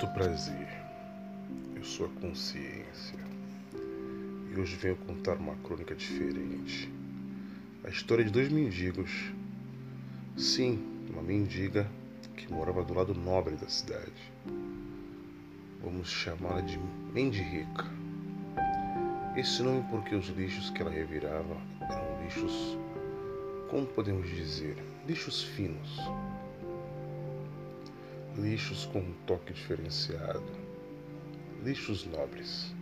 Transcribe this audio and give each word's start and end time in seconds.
Muito 0.00 0.14
prazer. 0.14 0.68
Eu 1.74 1.82
sou 1.82 2.06
a 2.06 2.20
consciência. 2.20 3.18
E 4.48 4.56
hoje 4.56 4.76
venho 4.76 4.94
contar 4.94 5.34
uma 5.34 5.56
crônica 5.56 5.92
diferente. 5.92 6.88
A 7.82 7.88
história 7.88 8.24
de 8.24 8.30
dois 8.30 8.48
mendigos. 8.48 9.10
Sim, 10.36 10.80
uma 11.10 11.20
mendiga 11.20 11.84
que 12.36 12.48
morava 12.48 12.84
do 12.84 12.94
lado 12.94 13.12
nobre 13.12 13.56
da 13.56 13.68
cidade. 13.68 14.32
Vamos 15.82 16.08
chamá-la 16.08 16.60
de 16.60 16.78
Mendirica. 17.12 17.84
Esse 19.36 19.64
nome 19.64 19.84
porque 19.90 20.14
os 20.14 20.28
lixos 20.28 20.70
que 20.70 20.80
ela 20.80 20.92
revirava 20.92 21.56
eram 21.80 22.22
lixos, 22.22 22.78
como 23.68 23.84
podemos 23.84 24.28
dizer, 24.28 24.76
lixos 25.08 25.42
finos 25.42 25.98
lixos 28.38 28.86
com 28.86 29.00
um 29.00 29.12
toque 29.26 29.52
diferenciado, 29.52 30.44
lixos 31.64 32.06
nobres. 32.06 32.72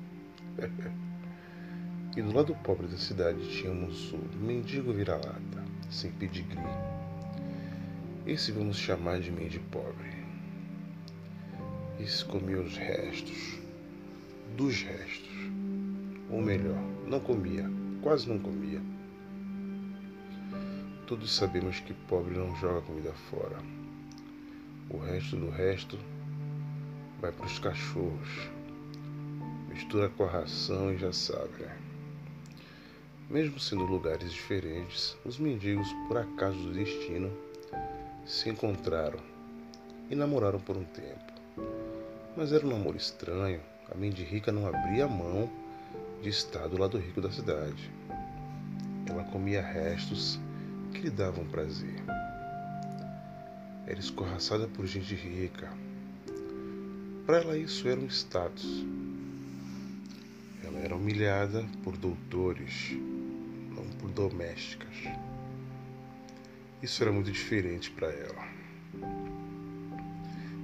e 2.14 2.22
do 2.22 2.32
lado 2.34 2.54
pobre 2.56 2.86
da 2.86 2.98
cidade 2.98 3.40
tínhamos 3.48 4.12
o 4.12 4.18
mendigo 4.36 4.92
vira-lata, 4.92 5.64
sem 5.90 6.10
pedigree. 6.12 6.60
Esse 8.26 8.52
vamos 8.52 8.76
chamar 8.76 9.20
de 9.20 9.30
mendigo 9.30 9.64
pobre. 9.70 10.16
Esse 11.98 12.22
comia 12.24 12.60
os 12.60 12.76
restos, 12.76 13.58
dos 14.56 14.82
restos. 14.82 15.36
Ou 16.30 16.42
melhor, 16.42 16.78
não 17.06 17.20
comia, 17.20 17.64
quase 18.02 18.28
não 18.28 18.38
comia. 18.38 18.82
Todos 21.06 21.34
sabemos 21.34 21.80
que 21.80 21.94
pobre 21.94 22.36
não 22.36 22.54
joga 22.56 22.82
comida 22.82 23.12
fora 23.30 23.56
o 24.88 24.98
resto 24.98 25.36
do 25.36 25.50
resto 25.50 25.98
vai 27.20 27.32
para 27.32 27.46
os 27.46 27.58
cachorros. 27.58 28.50
Mistura 29.68 30.08
com 30.10 30.24
a 30.24 30.30
ração 30.30 30.92
e 30.92 30.98
já 30.98 31.12
sabe, 31.12 31.62
né? 31.62 31.76
Mesmo 33.28 33.58
sendo 33.58 33.84
lugares 33.84 34.32
diferentes, 34.32 35.16
os 35.24 35.38
mendigos, 35.38 35.88
por 36.06 36.16
acaso 36.16 36.56
do 36.56 36.72
destino, 36.72 37.32
se 38.24 38.48
encontraram 38.48 39.18
e 40.08 40.14
namoraram 40.14 40.60
por 40.60 40.76
um 40.76 40.84
tempo. 40.84 41.32
Mas 42.36 42.52
era 42.52 42.64
um 42.64 42.70
namoro 42.70 42.96
estranho. 42.96 43.60
A 43.90 43.94
mendiga 43.96 44.52
não 44.52 44.66
abria 44.66 45.08
mão 45.08 45.50
de 46.22 46.28
estar 46.28 46.68
do 46.68 46.78
lado 46.78 46.98
rico 46.98 47.20
da 47.20 47.30
cidade. 47.30 47.90
Ela 49.08 49.24
comia 49.24 49.62
restos 49.62 50.38
que 50.92 51.00
lhe 51.00 51.10
davam 51.10 51.44
prazer 51.46 52.02
era 53.86 54.00
escorraçada 54.00 54.66
por 54.66 54.84
gente 54.86 55.14
rica. 55.14 55.72
Para 57.24 57.38
ela 57.38 57.56
isso 57.56 57.88
era 57.88 58.00
um 58.00 58.06
status. 58.06 58.84
Ela 60.64 60.78
era 60.80 60.96
humilhada 60.96 61.64
por 61.84 61.96
doutores, 61.96 62.92
não 63.74 63.84
por 63.98 64.10
domésticas. 64.10 64.94
Isso 66.82 67.02
era 67.02 67.12
muito 67.12 67.30
diferente 67.30 67.90
para 67.92 68.08
ela. 68.08 68.44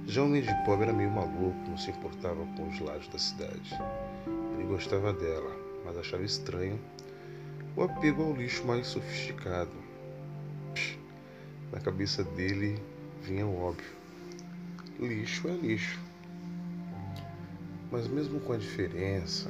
Já 0.05 0.21
o 0.21 0.27
mendigo 0.27 0.63
pobre 0.65 0.85
era 0.85 0.93
meio 0.93 1.09
maluco, 1.09 1.57
não 1.69 1.77
se 1.77 1.91
importava 1.91 2.45
com 2.57 2.67
os 2.67 2.79
lados 2.81 3.07
da 3.07 3.17
cidade. 3.17 3.71
Ele 4.55 4.67
gostava 4.67 5.13
dela, 5.13 5.55
mas 5.85 5.97
achava 5.97 6.23
estranho 6.23 6.79
o 7.75 7.83
apego 7.83 8.23
ao 8.23 8.33
lixo 8.33 8.65
mais 8.65 8.87
sofisticado. 8.87 9.71
Na 11.71 11.79
cabeça 11.79 12.23
dele, 12.23 12.79
vinha 13.23 13.47
o 13.47 13.61
óbvio. 13.61 13.91
Lixo 14.99 15.47
é 15.47 15.53
lixo. 15.53 15.99
Mas 17.91 18.07
mesmo 18.07 18.39
com 18.41 18.53
a 18.53 18.57
diferença, 18.57 19.49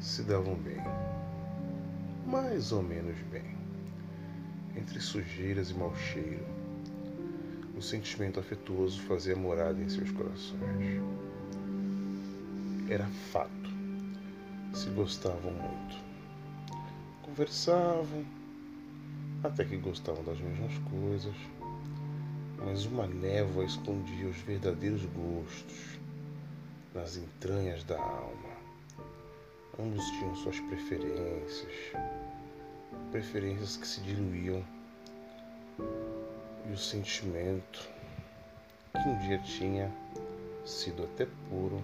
se 0.00 0.22
davam 0.22 0.54
bem. 0.54 0.80
Mais 2.26 2.72
ou 2.72 2.82
menos 2.82 3.16
bem. 3.30 3.56
Entre 4.74 5.00
sujeiras 5.00 5.70
e 5.70 5.74
mau 5.74 5.94
cheiro, 5.94 6.46
o 7.76 7.82
sentimento 7.82 8.40
afetuoso 8.40 9.02
fazia 9.02 9.36
morada 9.36 9.80
em 9.80 9.88
seus 9.88 10.10
corações. 10.10 11.02
Era 12.88 13.06
fato. 13.32 13.50
Se 14.72 14.88
gostavam 14.90 15.52
muito. 15.52 16.02
Conversavam, 17.22 18.24
até 19.44 19.64
que 19.64 19.76
gostavam 19.76 20.24
das 20.24 20.40
mesmas 20.40 20.72
coisas 20.90 21.34
mas 22.64 22.86
uma 22.86 23.06
névoa 23.06 23.64
escondia 23.64 24.28
os 24.28 24.36
verdadeiros 24.38 25.04
gostos 25.06 25.98
nas 26.94 27.16
entranhas 27.16 27.82
da 27.84 27.98
alma. 27.98 28.52
Ambos 29.78 30.04
tinham 30.10 30.34
suas 30.36 30.60
preferências, 30.60 31.72
preferências 33.10 33.76
que 33.76 33.86
se 33.86 34.00
diluíam, 34.02 34.62
e 36.68 36.72
o 36.72 36.78
sentimento 36.78 37.88
que 38.92 39.08
um 39.08 39.18
dia 39.20 39.38
tinha 39.38 39.90
sido 40.64 41.04
até 41.04 41.26
puro 41.48 41.82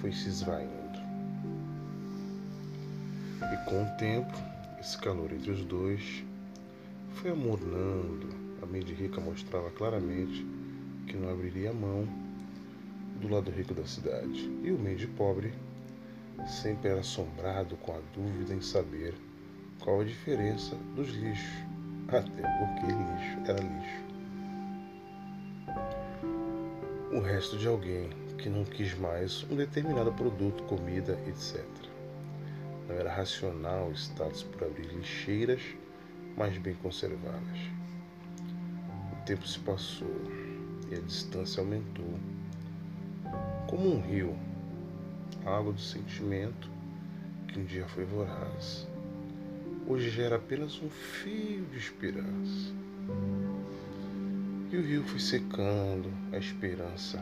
foi 0.00 0.12
se 0.12 0.28
esvaindo. 0.28 0.98
E 3.40 3.68
com 3.68 3.82
o 3.82 3.96
tempo, 3.96 4.32
esse 4.78 4.96
calor 4.98 5.32
entre 5.32 5.50
os 5.50 5.64
dois 5.64 6.22
foi 7.14 7.30
amornando 7.30 8.43
a 8.64 8.66
mente 8.66 8.94
rica 8.94 9.20
mostrava 9.20 9.70
claramente 9.70 10.44
que 11.06 11.16
não 11.16 11.28
abriria 11.28 11.70
mão 11.70 12.08
do 13.20 13.28
lado 13.28 13.50
rico 13.50 13.74
da 13.74 13.84
cidade, 13.84 14.50
e 14.62 14.72
o 14.72 14.78
mente 14.78 15.06
pobre 15.06 15.52
sempre 16.46 16.88
era 16.90 17.00
assombrado 17.00 17.76
com 17.76 17.92
a 17.92 18.00
dúvida 18.14 18.54
em 18.54 18.62
saber 18.62 19.14
qual 19.80 20.00
a 20.00 20.04
diferença 20.04 20.74
dos 20.96 21.10
lixos, 21.10 21.62
até 22.08 22.42
porque 22.58 22.86
lixo 22.86 23.50
era 23.50 23.60
lixo. 23.60 24.04
O 27.12 27.20
resto 27.20 27.58
de 27.58 27.68
alguém 27.68 28.08
que 28.38 28.48
não 28.48 28.64
quis 28.64 28.98
mais 28.98 29.46
um 29.50 29.56
determinado 29.56 30.12
produto, 30.12 30.62
comida, 30.64 31.18
etc. 31.28 31.62
Não 32.88 32.96
era 32.96 33.12
racional 33.12 33.92
status 33.92 34.42
por 34.42 34.64
abrir 34.64 34.86
lixeiras 34.86 35.60
mais 36.36 36.56
bem 36.58 36.74
conservadas 36.74 37.74
tempo 39.24 39.46
se 39.46 39.58
passou 39.60 40.20
e 40.90 40.94
a 40.94 41.00
distância 41.00 41.60
aumentou. 41.60 42.18
Como 43.66 43.96
um 43.96 44.00
rio, 44.00 44.36
a 45.46 45.56
água 45.56 45.72
do 45.72 45.80
sentimento 45.80 46.70
que 47.48 47.58
um 47.58 47.64
dia 47.64 47.86
foi 47.88 48.04
voraz, 48.04 48.86
hoje 49.86 50.10
gera 50.10 50.36
apenas 50.36 50.80
um 50.82 50.90
fio 50.90 51.64
de 51.66 51.78
esperança. 51.78 52.72
E 54.70 54.76
o 54.76 54.82
rio 54.82 55.04
foi 55.04 55.20
secando, 55.20 56.10
a 56.32 56.36
esperança 56.36 57.20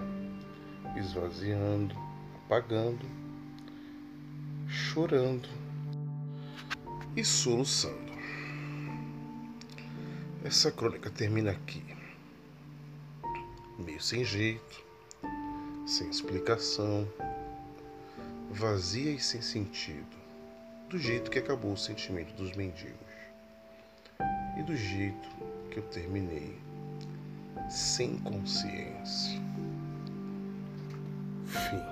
esvaziando, 0.96 1.94
apagando, 2.44 3.06
chorando 4.68 5.48
e 7.16 7.24
soluçando. 7.24 8.11
Essa 10.44 10.72
crônica 10.72 11.08
termina 11.08 11.52
aqui, 11.52 11.84
meio 13.78 14.00
sem 14.02 14.24
jeito, 14.24 14.84
sem 15.86 16.10
explicação, 16.10 17.06
vazia 18.50 19.12
e 19.12 19.20
sem 19.20 19.40
sentido, 19.40 20.16
do 20.88 20.98
jeito 20.98 21.30
que 21.30 21.38
acabou 21.38 21.72
o 21.72 21.76
sentimento 21.76 22.34
dos 22.34 22.56
mendigos 22.56 22.98
e 24.58 24.62
do 24.64 24.76
jeito 24.76 25.28
que 25.70 25.78
eu 25.78 25.84
terminei, 25.84 26.58
sem 27.70 28.18
consciência. 28.18 29.40
Fim. 31.46 31.91